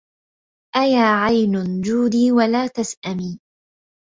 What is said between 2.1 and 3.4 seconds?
ولا تسأمي